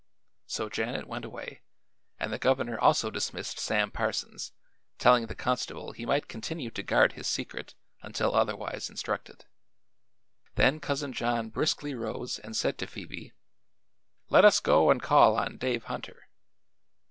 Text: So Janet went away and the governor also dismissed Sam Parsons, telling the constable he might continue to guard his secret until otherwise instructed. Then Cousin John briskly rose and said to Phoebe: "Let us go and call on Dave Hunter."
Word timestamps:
So 0.47 0.67
Janet 0.67 1.07
went 1.07 1.25
away 1.25 1.61
and 2.19 2.33
the 2.33 2.39
governor 2.39 2.79
also 2.79 3.11
dismissed 3.11 3.59
Sam 3.59 3.91
Parsons, 3.91 4.51
telling 4.97 5.27
the 5.27 5.35
constable 5.35 5.91
he 5.91 6.07
might 6.07 6.27
continue 6.27 6.71
to 6.71 6.81
guard 6.81 7.13
his 7.13 7.27
secret 7.27 7.75
until 8.01 8.33
otherwise 8.33 8.89
instructed. 8.89 9.45
Then 10.55 10.79
Cousin 10.79 11.13
John 11.13 11.49
briskly 11.51 11.93
rose 11.93 12.39
and 12.39 12.57
said 12.57 12.79
to 12.79 12.87
Phoebe: 12.87 13.33
"Let 14.31 14.43
us 14.43 14.59
go 14.59 14.89
and 14.89 15.03
call 15.03 15.37
on 15.37 15.57
Dave 15.59 15.83
Hunter." 15.83 16.27